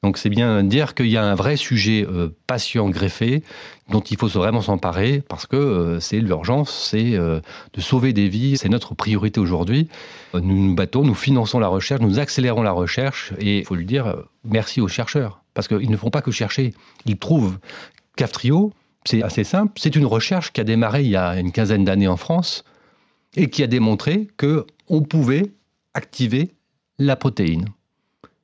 Donc 0.03 0.17
c'est 0.17 0.29
bien 0.29 0.62
dire 0.62 0.95
qu'il 0.95 1.09
y 1.09 1.17
a 1.17 1.25
un 1.25 1.35
vrai 1.35 1.56
sujet 1.56 2.06
euh, 2.09 2.29
patient 2.47 2.89
greffé 2.89 3.43
dont 3.91 4.00
il 4.00 4.17
faut 4.17 4.29
vraiment 4.29 4.61
s'emparer 4.61 5.23
parce 5.29 5.47
que 5.47 5.56
euh, 5.56 6.00
c'est 6.00 6.21
l'urgence, 6.21 6.89
c'est 6.91 7.15
euh, 7.15 7.41
de 7.73 7.81
sauver 7.81 8.12
des 8.12 8.29
vies, 8.29 8.56
c'est 8.56 8.69
notre 8.69 8.95
priorité 8.95 9.41
aujourd'hui. 9.41 9.89
Nous 10.35 10.41
nous 10.41 10.75
battons, 10.75 11.03
nous 11.03 11.15
finançons 11.15 11.59
la 11.59 11.69
recherche, 11.69 12.00
nous 12.00 12.21
accélérons 12.21 12.62
la 12.62 12.71
recherche 12.71 13.33
et 13.39 13.59
il 13.59 13.65
faut 13.65 13.75
lui 13.75 13.87
dire 13.87 14.15
merci 14.45 14.81
aux 14.81 14.89
chercheurs 14.89 15.43
parce 15.55 15.67
qu'ils 15.67 15.91
ne 15.91 15.97
font 15.97 16.11
pas 16.11 16.23
que 16.23 16.31
chercher, 16.31 16.75
ils 17.05 17.19
trouvent. 17.19 17.59
CAFTRIO, 18.17 18.73
c'est 19.05 19.23
assez 19.23 19.45
simple, 19.45 19.73
c'est 19.77 19.97
une 19.97 20.06
recherche 20.06 20.53
qui 20.53 20.61
a 20.61 20.65
démarré 20.65 21.03
il 21.03 21.11
y 21.11 21.17
a 21.17 21.39
une 21.39 21.50
quinzaine 21.50 21.85
d'années 21.85 22.09
en 22.09 22.17
France 22.17 22.62
et 23.37 23.50
qui 23.50 23.62
a 23.62 23.67
démontré 23.67 24.29
que 24.37 24.67
on 24.89 25.03
pouvait 25.03 25.53
activer 25.95 26.50
la 26.99 27.17
protéine. 27.17 27.67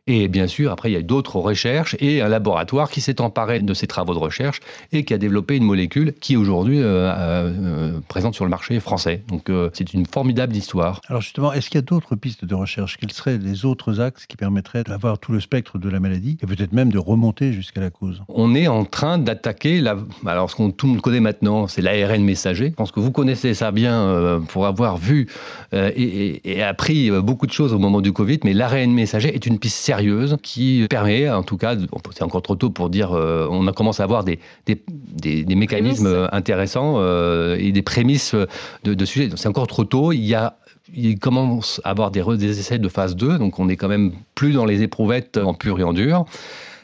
Et 0.06 0.28
bien 0.28 0.46
sûr, 0.46 0.70
après, 0.70 0.90
il 0.90 0.92
y 0.92 0.98
a 0.98 1.02
d'autres 1.02 1.36
recherches 1.36 1.96
et 1.98 2.20
un 2.20 2.28
laboratoire 2.28 2.90
qui 2.90 3.00
s'est 3.00 3.22
emparé 3.22 3.60
de 3.60 3.72
ces 3.72 3.86
travaux 3.86 4.12
de 4.12 4.18
recherche 4.18 4.60
et 4.92 5.02
qui 5.06 5.14
a 5.14 5.18
développé 5.18 5.56
une 5.56 5.64
molécule 5.64 6.12
qui 6.12 6.36
aujourd'hui 6.36 6.80
euh, 6.82 7.10
euh, 7.10 8.00
présente 8.06 8.34
sur 8.34 8.44
le 8.44 8.50
marché 8.50 8.78
français. 8.80 9.22
Donc 9.28 9.48
euh, 9.48 9.70
c'est 9.72 9.94
une 9.94 10.04
formidable 10.04 10.54
histoire. 10.54 11.00
Alors 11.08 11.22
justement, 11.22 11.54
est-ce 11.54 11.70
qu'il 11.70 11.78
y 11.78 11.82
a 11.82 11.86
d'autres 11.86 12.16
pistes 12.16 12.44
de 12.44 12.54
recherche? 12.54 12.98
Quels 12.98 13.12
seraient 13.12 13.38
les 13.38 13.64
autres 13.64 13.98
axes 13.98 14.26
qui 14.26 14.36
permettraient 14.36 14.84
d'avoir 14.84 15.18
tout 15.18 15.32
le 15.32 15.40
spectre 15.40 15.78
de 15.78 15.88
la 15.88 16.00
maladie 16.00 16.36
et 16.42 16.46
peut-être 16.46 16.74
même 16.74 16.92
de 16.92 16.98
remonter 16.98 17.54
jusqu'à 17.54 17.80
la 17.80 17.88
cause? 17.88 18.22
On 18.28 18.54
est 18.54 18.68
en 18.68 18.84
train 18.84 19.16
d'attaquer, 19.16 19.80
la... 19.80 19.96
alors 20.26 20.50
ce 20.50 20.56
qu'on 20.56 20.70
tout 20.70 20.84
le 20.84 20.92
monde 20.92 21.00
connaît 21.00 21.20
maintenant, 21.20 21.66
c'est 21.66 21.80
l'ARN 21.80 22.22
messager. 22.22 22.68
Je 22.68 22.74
pense 22.74 22.92
que 22.92 23.00
vous 23.00 23.10
connaissez 23.10 23.54
ça 23.54 23.70
bien 23.70 24.42
pour 24.48 24.66
avoir 24.66 24.98
vu 24.98 25.28
et, 25.72 26.42
et, 26.44 26.62
appris 26.62 27.10
beaucoup 27.22 27.46
de 27.46 27.52
choses 27.52 27.72
au 27.72 27.78
moment 27.78 28.02
du 28.02 28.12
Covid, 28.12 28.40
mais 28.44 28.52
l'ARN 28.52 28.92
messager 28.92 29.34
est 29.34 29.46
une 29.46 29.58
piste 29.58 29.78
sérieuse 29.78 29.93
qui 30.42 30.86
permet, 30.88 31.28
en 31.30 31.42
tout 31.42 31.56
cas, 31.56 31.76
c'est 32.12 32.22
encore 32.22 32.42
trop 32.42 32.56
tôt 32.56 32.70
pour 32.70 32.90
dire, 32.90 33.12
euh, 33.12 33.46
on 33.50 33.66
a 33.66 33.72
commencé 33.72 34.02
à 34.02 34.04
avoir 34.04 34.24
des, 34.24 34.38
des, 34.66 34.82
des, 35.44 35.54
mécanismes 35.54 36.28
intéressants 36.32 36.94
euh, 36.98 37.56
et 37.58 37.72
des 37.72 37.82
prémices 37.82 38.34
de, 38.34 38.94
de 38.94 39.04
sujets. 39.04 39.30
C'est 39.36 39.48
encore 39.48 39.66
trop 39.66 39.84
tôt. 39.84 40.12
Il 40.12 40.24
y 40.24 40.34
a 40.34 40.58
il 40.92 41.18
commence 41.18 41.80
à 41.84 41.90
avoir 41.90 42.10
des, 42.10 42.22
des, 42.36 42.60
essais 42.60 42.78
de 42.78 42.88
phase 42.88 43.16
2, 43.16 43.38
donc 43.38 43.58
on 43.58 43.68
est 43.68 43.76
quand 43.76 43.88
même 43.88 44.12
plus 44.34 44.52
dans 44.52 44.66
les 44.66 44.82
éprouvettes 44.82 45.38
en 45.38 45.54
pur 45.54 45.80
et 45.80 45.82
en 45.82 45.92
dur. 45.92 46.26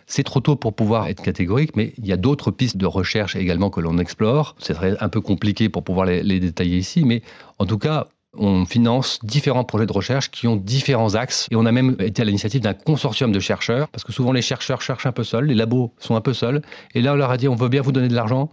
C'est 0.07 0.25
trop 0.25 0.41
tôt 0.41 0.57
pour 0.57 0.75
pouvoir 0.75 1.07
être 1.07 1.23
catégorique, 1.23 1.77
mais 1.77 1.93
il 1.99 2.07
y 2.07 2.13
a 2.13 2.17
d'autres 2.17 2.51
pistes 2.51 2.77
de 2.77 2.87
recherche 2.87 3.37
également 3.37 3.71
que 3.71 3.81
l'on 3.81 3.99
explore. 3.99 4.57
Ce 4.59 4.75
serait 4.75 4.97
un 5.01 5.09
peu 5.09 5.21
compliqué 5.21 5.69
pour 5.69 5.85
pouvoir 5.85 6.07
les, 6.07 6.23
les 6.23 6.41
détailler 6.41 6.79
ici, 6.79 7.05
mais 7.05 7.23
en 7.59 7.67
tout 7.67 7.79
cas, 7.79 8.09
on 8.37 8.65
finance 8.65 9.19
différents 9.23 9.65
projets 9.65 9.87
de 9.87 9.93
recherche 9.93 10.31
qui 10.31 10.47
ont 10.47 10.57
différents 10.57 11.15
axes. 11.15 11.47
Et 11.51 11.57
on 11.57 11.67
a 11.67 11.73
même 11.73 11.97
été 11.99 12.23
à 12.23 12.25
l'initiative 12.25 12.61
d'un 12.61 12.75
consortium 12.75 13.33
de 13.33 13.41
chercheurs 13.41 13.89
parce 13.89 14.05
que 14.05 14.13
souvent 14.13 14.33
les 14.33 14.43
chercheurs 14.43 14.83
cherchent 14.83 15.07
un 15.07 15.13
peu 15.13 15.25
seuls, 15.25 15.47
les 15.47 15.55
labos 15.55 15.93
sont 15.99 16.15
un 16.15 16.21
peu 16.21 16.33
seuls. 16.33 16.63
Et 16.95 17.03
là 17.03 17.13
on 17.13 17.17
leur 17.17 17.31
a 17.31 17.37
dit 17.37 17.49
on 17.49 17.57
veut 17.57 17.69
bien 17.69 17.83
vous 17.83 17.93
donner 17.93 18.09
de 18.09 18.15
l'argent. 18.15 18.49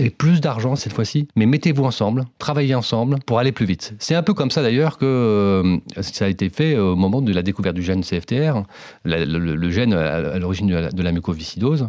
Et 0.00 0.10
plus 0.10 0.40
d'argent 0.40 0.76
cette 0.76 0.92
fois-ci, 0.92 1.26
mais 1.34 1.44
mettez-vous 1.44 1.82
ensemble, 1.82 2.24
travaillez 2.38 2.76
ensemble 2.76 3.18
pour 3.26 3.40
aller 3.40 3.50
plus 3.50 3.66
vite. 3.66 3.94
C'est 3.98 4.14
un 4.14 4.22
peu 4.22 4.32
comme 4.32 4.52
ça 4.52 4.62
d'ailleurs 4.62 4.96
que 4.96 5.04
euh, 5.04 6.02
ça 6.02 6.26
a 6.26 6.28
été 6.28 6.50
fait 6.50 6.78
au 6.78 6.94
moment 6.94 7.20
de 7.20 7.32
la 7.32 7.42
découverte 7.42 7.74
du 7.74 7.82
gène 7.82 8.02
CFTR, 8.02 8.62
le, 9.04 9.70
gène 9.70 9.94
à, 9.94 10.38
l'origine 10.38 10.68
de 10.68 11.02
la 11.02 11.10
mucoviscidose 11.10 11.88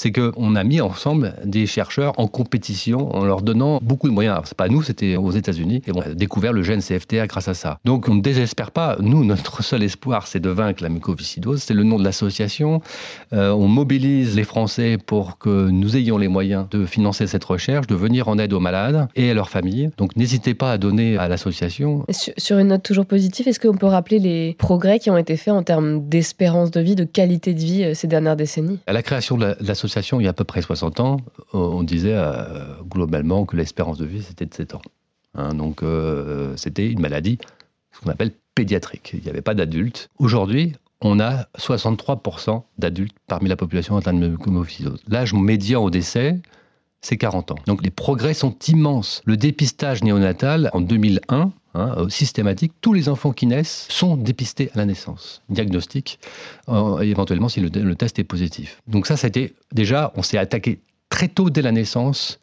c'est 0.00 0.12
qu'on 0.12 0.56
a 0.56 0.64
mis 0.64 0.80
ensemble 0.80 1.34
des 1.44 1.66
chercheurs 1.66 2.14
en 2.16 2.26
compétition 2.26 3.14
en 3.14 3.22
leur 3.22 3.42
donnant 3.42 3.80
beaucoup 3.82 4.08
de 4.08 4.14
moyens. 4.14 4.40
C'est 4.46 4.56
pas 4.56 4.68
nous, 4.68 4.82
c'était 4.82 5.16
aux 5.16 5.30
États-Unis 5.30 5.82
et 5.86 5.92
on 5.94 6.00
a 6.00 6.14
découvert 6.14 6.54
le 6.54 6.62
gène 6.62 6.80
CFTA 6.80 7.26
grâce 7.26 7.48
à 7.48 7.52
ça. 7.52 7.78
Donc 7.84 8.08
on 8.08 8.14
ne 8.14 8.22
désespère 8.22 8.70
pas. 8.70 8.96
Nous, 9.00 9.26
notre 9.26 9.62
seul 9.62 9.82
espoir, 9.82 10.26
c'est 10.26 10.40
de 10.40 10.48
vaincre 10.48 10.82
la 10.82 10.88
mucoviscidose. 10.88 11.62
C'est 11.62 11.74
le 11.74 11.82
nom 11.82 11.98
de 11.98 12.04
l'association. 12.04 12.80
Euh, 13.34 13.50
on 13.50 13.68
mobilise 13.68 14.34
les 14.36 14.44
Français 14.44 14.96
pour 14.96 15.36
que 15.36 15.68
nous 15.68 15.98
ayons 15.98 16.16
les 16.16 16.28
moyens 16.28 16.64
de 16.70 16.86
financer 16.86 17.26
cette 17.26 17.44
recherche, 17.44 17.86
de 17.86 17.94
venir 17.94 18.28
en 18.28 18.38
aide 18.38 18.54
aux 18.54 18.60
malades 18.60 19.06
et 19.16 19.30
à 19.30 19.34
leurs 19.34 19.50
familles. 19.50 19.90
Donc 19.98 20.16
n'hésitez 20.16 20.54
pas 20.54 20.72
à 20.72 20.78
donner 20.78 21.18
à 21.18 21.28
l'association. 21.28 22.06
Sur 22.38 22.56
une 22.56 22.68
note 22.68 22.82
toujours 22.82 23.04
positive, 23.04 23.48
est-ce 23.48 23.60
qu'on 23.60 23.76
peut 23.76 23.84
rappeler 23.84 24.18
les 24.18 24.54
progrès 24.54 24.98
qui 24.98 25.10
ont 25.10 25.18
été 25.18 25.36
faits 25.36 25.52
en 25.52 25.62
termes 25.62 26.08
d'espérance 26.08 26.70
de 26.70 26.80
vie, 26.80 26.94
de 26.94 27.04
qualité 27.04 27.52
de 27.52 27.60
vie 27.60 27.84
euh, 27.84 27.92
ces 27.92 28.06
dernières 28.06 28.36
décennies? 28.36 28.78
À 28.86 28.94
la 28.94 29.02
création 29.02 29.36
de 29.36 29.56
l'association 29.60 29.89
il 29.96 30.24
y 30.24 30.26
a 30.26 30.30
à 30.30 30.32
peu 30.32 30.44
près 30.44 30.62
60 30.62 31.00
ans, 31.00 31.18
on 31.52 31.82
disait 31.82 32.16
globalement 32.88 33.44
que 33.44 33.56
l'espérance 33.56 33.98
de 33.98 34.06
vie 34.06 34.22
c'était 34.22 34.46
de 34.46 34.54
7 34.54 34.74
ans. 34.74 34.82
Hein, 35.34 35.54
donc 35.54 35.82
c'était 36.56 36.90
une 36.90 37.00
maladie, 37.00 37.38
ce 37.92 38.00
qu'on 38.00 38.10
appelle 38.10 38.32
pédiatrique. 38.54 39.12
Il 39.14 39.22
n'y 39.22 39.30
avait 39.30 39.42
pas 39.42 39.54
d'adultes. 39.54 40.08
Aujourd'hui, 40.18 40.74
on 41.00 41.18
a 41.20 41.46
63% 41.58 42.62
d'adultes 42.78 43.16
parmi 43.26 43.48
la 43.48 43.56
population 43.56 43.96
atteinte 43.96 44.20
de 44.20 44.28
mucoviscidose. 44.28 45.02
L'âge 45.08 45.32
médian 45.32 45.82
au 45.82 45.90
décès, 45.90 46.38
c'est 47.00 47.16
40 47.16 47.52
ans. 47.52 47.58
Donc 47.66 47.82
les 47.82 47.90
progrès 47.90 48.34
sont 48.34 48.54
immenses. 48.68 49.22
Le 49.24 49.38
dépistage 49.38 50.04
néonatal 50.04 50.68
en 50.74 50.82
2001, 50.82 51.52
hein, 51.74 52.08
systématique, 52.08 52.72
tous 52.80 52.92
les 52.92 53.08
enfants 53.08 53.32
qui 53.32 53.46
naissent 53.46 53.86
sont 53.90 54.16
dépistés 54.16 54.70
à 54.74 54.78
la 54.78 54.86
naissance. 54.86 55.42
Diagnostic, 55.48 56.18
euh, 56.68 57.00
éventuellement 57.00 57.48
si 57.48 57.60
le, 57.60 57.94
test 57.94 58.18
est 58.18 58.24
positif. 58.24 58.82
Donc 58.86 59.06
ça, 59.06 59.16
c'était 59.16 59.54
déjà, 59.72 60.12
on 60.16 60.22
s'est 60.22 60.38
attaqué 60.38 60.80
très 61.08 61.28
tôt 61.28 61.50
dès 61.50 61.62
la 61.62 61.72
naissance 61.72 62.40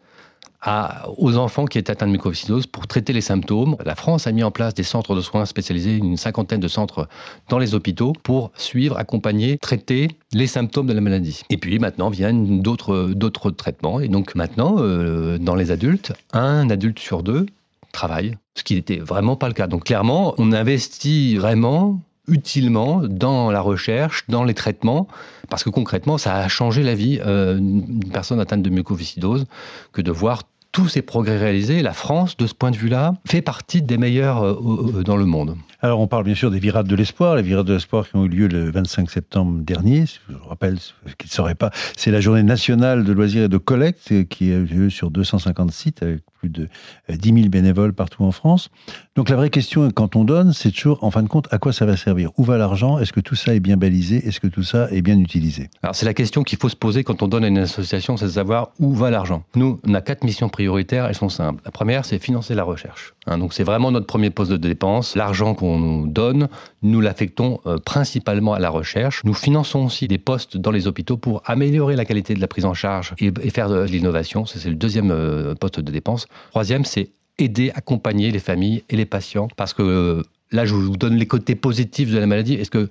aux 1.17 1.37
enfants 1.37 1.65
qui 1.65 1.77
étaient 1.77 1.91
atteints 1.91 2.07
de 2.07 2.11
mucoviscidose 2.11 2.67
pour 2.67 2.87
traiter 2.87 3.13
les 3.13 3.21
symptômes. 3.21 3.77
La 3.85 3.95
France 3.95 4.27
a 4.27 4.31
mis 4.31 4.43
en 4.43 4.51
place 4.51 4.73
des 4.73 4.83
centres 4.83 5.15
de 5.15 5.21
soins 5.21 5.45
spécialisés, 5.45 5.95
une 5.95 6.17
cinquantaine 6.17 6.59
de 6.59 6.67
centres 6.67 7.07
dans 7.47 7.59
les 7.59 7.75
hôpitaux 7.75 8.13
pour 8.23 8.51
suivre, 8.55 8.97
accompagner, 8.97 9.57
traiter 9.57 10.09
les 10.33 10.47
symptômes 10.47 10.87
de 10.87 10.93
la 10.93 11.01
maladie. 11.01 11.43
Et 11.49 11.57
puis 11.57 11.79
maintenant 11.79 12.09
viennent 12.09 12.61
d'autres, 12.61 13.11
d'autres 13.13 13.51
traitements. 13.51 13.99
Et 13.99 14.07
donc 14.07 14.35
maintenant, 14.35 14.77
euh, 14.79 15.37
dans 15.37 15.55
les 15.55 15.71
adultes, 15.71 16.13
un 16.33 16.69
adulte 16.69 16.99
sur 16.99 17.23
deux 17.23 17.45
travaille, 17.91 18.37
ce 18.55 18.63
qui 18.63 18.75
n'était 18.75 18.97
vraiment 18.97 19.35
pas 19.35 19.47
le 19.47 19.53
cas. 19.53 19.67
Donc 19.67 19.85
clairement, 19.85 20.33
on 20.37 20.51
investit 20.51 21.37
vraiment 21.37 22.01
utilement 22.27 23.01
dans 23.03 23.51
la 23.51 23.61
recherche, 23.61 24.25
dans 24.27 24.43
les 24.43 24.53
traitements, 24.53 25.07
parce 25.49 25.63
que 25.63 25.69
concrètement, 25.69 26.17
ça 26.17 26.35
a 26.35 26.47
changé 26.47 26.83
la 26.83 26.93
vie 26.93 27.19
euh, 27.25 27.55
d'une 27.55 28.11
personne 28.11 28.39
atteinte 28.39 28.63
de 28.63 28.69
mucoviscidose 28.69 29.45
que 29.93 30.01
de 30.01 30.11
voir 30.11 30.43
tous 30.73 30.89
ces 30.89 31.01
progrès 31.01 31.37
réalisés, 31.37 31.81
la 31.81 31.93
France, 31.93 32.37
de 32.37 32.45
ce 32.45 32.53
point 32.53 32.69
de 32.69 32.77
vue-là, 32.77 33.13
fait 33.25 33.41
partie 33.41 33.81
des 33.81 33.97
meilleurs 33.97 34.43
euh, 34.43 34.53
euh, 34.97 35.03
dans 35.03 35.15
le 35.15 35.25
monde. 35.25 35.55
Alors, 35.81 35.99
on 36.01 36.07
parle 36.07 36.25
bien 36.25 36.35
sûr 36.35 36.51
des 36.51 36.59
virades 36.59 36.87
de 36.87 36.95
l'espoir, 36.95 37.35
les 37.35 37.41
virades 37.41 37.65
de 37.65 37.73
l'espoir 37.73 38.07
qui 38.07 38.15
ont 38.15 38.25
eu 38.25 38.29
lieu 38.29 38.47
le 38.47 38.69
25 38.69 39.09
septembre 39.09 39.61
dernier. 39.63 40.05
Je 40.05 40.35
vous 40.35 40.47
rappelle, 40.47 40.77
qu'ils 41.17 41.29
ne 41.29 41.31
sauraient 41.31 41.55
pas, 41.55 41.71
c'est 41.95 42.11
la 42.11 42.19
journée 42.19 42.43
nationale 42.43 43.05
de 43.05 43.13
loisirs 43.13 43.45
et 43.45 43.47
de 43.47 43.57
collecte 43.57 44.27
qui 44.27 44.51
a 44.51 44.57
eu 44.57 44.65
lieu 44.65 44.89
sur 44.89 45.09
250 45.09 45.71
sites 45.71 46.03
de 46.49 46.67
10 47.09 47.33
000 47.33 47.49
bénévoles 47.49 47.93
partout 47.93 48.23
en 48.23 48.31
France. 48.31 48.69
Donc, 49.15 49.29
la 49.29 49.35
vraie 49.35 49.49
question, 49.49 49.89
quand 49.91 50.15
on 50.15 50.23
donne, 50.23 50.53
c'est 50.53 50.71
toujours, 50.71 51.03
en 51.03 51.11
fin 51.11 51.23
de 51.23 51.27
compte, 51.27 51.47
à 51.51 51.59
quoi 51.59 51.73
ça 51.73 51.85
va 51.85 51.95
servir? 51.95 52.31
Où 52.37 52.43
va 52.43 52.57
l'argent? 52.57 52.99
Est-ce 52.99 53.13
que 53.13 53.19
tout 53.19 53.35
ça 53.35 53.53
est 53.53 53.59
bien 53.59 53.77
balisé? 53.77 54.27
Est-ce 54.27 54.39
que 54.39 54.47
tout 54.47 54.63
ça 54.63 54.89
est 54.91 55.01
bien 55.01 55.19
utilisé? 55.19 55.69
Alors, 55.83 55.95
c'est 55.95 56.05
la 56.05 56.13
question 56.15 56.43
qu'il 56.43 56.57
faut 56.57 56.69
se 56.69 56.75
poser 56.75 57.03
quand 57.03 57.21
on 57.21 57.27
donne 57.27 57.43
à 57.43 57.47
une 57.47 57.59
association, 57.59 58.17
c'est 58.17 58.25
de 58.25 58.31
savoir 58.31 58.71
où 58.79 58.93
va 58.93 59.11
l'argent. 59.11 59.43
Nous, 59.55 59.79
on 59.87 59.93
a 59.93 60.01
quatre 60.01 60.23
missions 60.23 60.49
prioritaires, 60.49 61.05
elles 61.05 61.15
sont 61.15 61.29
simples. 61.29 61.61
La 61.65 61.71
première, 61.71 62.05
c'est 62.05 62.19
financer 62.19 62.55
la 62.55 62.63
recherche. 62.63 63.13
Hein, 63.27 63.37
donc, 63.37 63.53
c'est 63.53 63.63
vraiment 63.63 63.91
notre 63.91 64.07
premier 64.07 64.31
poste 64.31 64.51
de 64.51 64.57
dépense. 64.57 65.15
L'argent 65.15 65.53
qu'on 65.53 65.67
qu'on 65.67 65.79
nous 65.79 66.07
donne, 66.07 66.47
nous 66.81 67.01
l'affectons 67.01 67.59
euh, 67.65 67.77
principalement 67.77 68.53
à 68.53 68.59
la 68.59 68.69
recherche. 68.69 69.23
Nous 69.23 69.33
finançons 69.33 69.85
aussi 69.85 70.07
des 70.07 70.17
postes 70.17 70.57
dans 70.57 70.71
les 70.71 70.87
hôpitaux 70.87 71.17
pour 71.17 71.41
améliorer 71.45 71.95
la 71.95 72.05
qualité 72.05 72.33
de 72.33 72.39
la 72.39 72.47
prise 72.47 72.65
en 72.65 72.73
charge 72.73 73.13
et, 73.19 73.31
faire 73.49 73.69
de 73.69 73.83
l'innovation. 73.83 74.45
C'est 74.45 74.69
le 74.69 74.75
deuxième 74.75 75.11
euh, 75.11 75.55
poste 75.55 75.79
de 75.79 75.91
dépense. 75.91 76.27
Troisième, 76.51 76.85
c'est 76.85 77.09
aider, 77.37 77.71
accompagner 77.75 78.31
les 78.31 78.39
familles 78.39 78.83
et 78.89 78.95
les 78.95 79.05
patients 79.05 79.47
parce 79.55 79.73
que 79.73 79.83
euh, 79.83 80.23
là, 80.51 80.65
je 80.65 80.73
vous 80.73 80.97
donne 80.97 81.15
les 81.15 81.27
côtés 81.27 81.55
positifs 81.55 82.11
de 82.11 82.17
la 82.17 82.25
maladie. 82.25 82.53
Est-ce 82.55 82.71
que, 82.71 82.89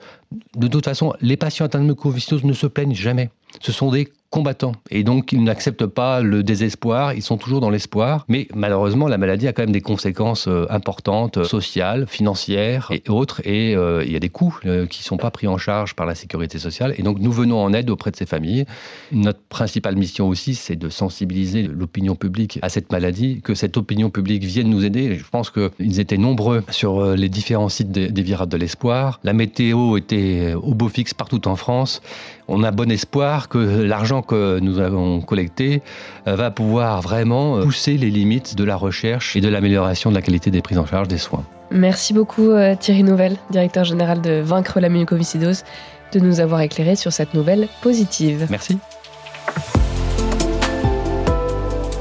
de 0.57 0.69
toute 0.69 0.85
façon, 0.85 1.15
les 1.21 1.37
patients 1.37 1.67
atteints 1.67 1.81
de 1.81 1.87
mucoviscidose 1.87 2.45
ne 2.45 2.53
se 2.53 2.67
plaignent 2.67 2.95
jamais? 2.95 3.31
Ce 3.61 3.73
sont 3.73 3.91
des 3.91 4.09
combattants. 4.37 4.73
Et 4.91 5.03
donc, 5.03 5.33
ils 5.33 5.43
n'acceptent 5.43 5.87
pas 5.87 6.21
le 6.21 6.43
désespoir, 6.43 7.15
ils 7.15 7.23
sont 7.23 7.39
toujours 7.39 7.61
dans 7.61 7.71
l'espoir. 7.71 8.27
Mais 8.29 8.49
malheureusement, 8.55 9.09
la 9.09 9.17
maladie 9.17 9.49
a 9.49 9.55
quand 9.55 9.63
même 9.63 9.73
des 9.73 9.81
conséquences 9.81 10.47
euh, 10.47 10.67
importantes, 10.69 11.43
sociales, 11.45 12.05
financières 12.07 12.91
et 12.91 13.03
autres. 13.09 13.41
Et 13.47 13.75
euh, 13.75 14.05
il 14.05 14.13
y 14.13 14.17
a 14.17 14.19
des 14.19 14.29
coûts 14.29 14.59
euh, 14.67 14.85
qui 14.87 15.01
ne 15.01 15.05
sont 15.05 15.17
pas 15.17 15.31
pris 15.31 15.47
en 15.47 15.57
charge 15.57 15.95
par 15.95 16.05
la 16.05 16.15
sécurité 16.15 16.59
sociale. 16.59 16.95
Et 16.99 17.03
donc, 17.03 17.19
nous 17.19 17.33
venons 17.33 17.63
en 17.63 17.73
aide 17.73 17.89
auprès 17.89 18.11
de 18.11 18.17
ces 18.17 18.27
familles. 18.27 18.67
Notre 19.11 19.41
principale 19.41 19.97
mission 19.97 20.29
aussi, 20.29 20.55
c'est 20.55 20.77
de 20.77 20.91
sensibiliser 20.91 21.63
l'opinion 21.63 22.15
publique 22.15 22.59
à 22.61 22.69
cette 22.69 22.93
maladie, 22.93 23.41
que 23.43 23.55
cette 23.55 23.79
opinion 23.79 24.11
publique 24.11 24.45
vienne 24.45 24.69
nous 24.69 24.85
aider. 24.85 25.17
Je 25.17 25.25
pense 25.31 25.51
qu'ils 25.51 25.99
étaient 25.99 26.19
nombreux 26.19 26.63
sur 26.69 27.17
les 27.17 27.31
différents 27.31 27.71
sites 27.71 27.91
des, 27.91 28.09
des 28.09 28.23
de 28.23 28.57
l'Espoir. 28.59 29.19
La 29.25 29.33
météo 29.33 29.97
était 29.97 30.53
au 30.53 30.75
beau 30.75 30.91
fixe 30.91 31.15
partout 31.15 31.49
en 31.49 31.57
France. 31.57 32.03
On 32.49 32.63
a 32.63 32.71
bon 32.71 32.91
espoir 32.91 33.49
que 33.49 33.59
l'argent 33.59 34.23
que 34.23 34.61
nous 34.61 34.79
avons 34.79 35.21
collecté 35.21 35.83
euh, 36.29 36.37
va 36.37 36.51
pouvoir 36.51 37.03
vraiment 37.03 37.57
euh, 37.57 37.63
pousser 37.63 37.97
les 37.97 38.11
limites 38.11 38.55
de 38.55 38.65
la 38.65 38.77
recherche 38.77 39.35
et 39.35 39.41
de 39.41 39.49
l'amélioration 39.49 40.11
de 40.11 40.15
la 40.15 40.23
qualité 40.23 40.51
des 40.51 40.63
prises 40.63 40.79
en 40.79 40.87
charge 40.87 41.09
des 41.09 41.19
soins. 41.19 41.45
Merci 41.73 42.15
beaucoup 42.15 42.51
euh, 42.51 42.77
Thierry 42.77 43.03
Nouvel, 43.03 43.37
directeur 43.51 43.85
général 43.85 44.21
de 44.21 44.41
Vaincre 44.41 44.79
la 44.79 44.89
mucoviscidose, 44.89 45.65
de 46.13 46.21
nous 46.21 46.39
avoir 46.39 46.61
éclairé 46.61 46.95
sur 46.95 47.13
cette 47.13 47.35
nouvelle 47.35 47.67
positive. 47.83 48.47
Merci. 48.49 48.79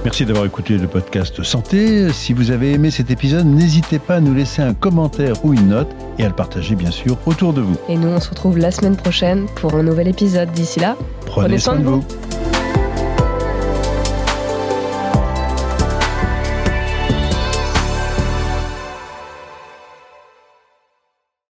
Merci 0.06 0.24
d'avoir 0.24 0.46
écouté 0.46 0.78
le 0.78 0.88
podcast 0.88 1.42
Santé. 1.42 2.14
Si 2.14 2.34
vous 2.34 2.52
avez 2.52 2.74
aimé 2.74 2.92
cet 2.92 3.10
épisode, 3.10 3.48
n'hésitez 3.48 3.98
pas 3.98 4.18
à 4.18 4.20
nous 4.20 4.36
laisser 4.36 4.62
un 4.62 4.76
commentaire 4.76 5.44
ou 5.44 5.52
une 5.52 5.70
note 5.70 5.90
et 6.20 6.24
à 6.24 6.28
le 6.28 6.36
partager 6.36 6.76
bien 6.76 6.92
sûr 6.92 7.18
autour 7.26 7.54
de 7.54 7.62
vous. 7.62 7.76
Et 7.90 7.98
nous, 7.98 8.10
on 8.10 8.20
se 8.20 8.30
retrouve 8.30 8.60
la 8.60 8.70
semaine 8.70 8.96
prochaine 8.96 9.48
pour 9.56 9.74
un 9.74 9.82
nouvel 9.82 10.08
épisode. 10.08 10.52
D'ici 10.52 10.80
là, 10.80 10.96
prenez, 11.26 11.58
soin, 11.58 11.78
de 11.78 11.86
vous. 11.86 12.06